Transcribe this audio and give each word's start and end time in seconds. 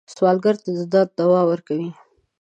سوالګر 0.13 0.55
ته 0.63 0.69
د 0.77 0.79
درد 0.93 1.11
دوا 1.19 1.41
ورکوئ 1.51 1.85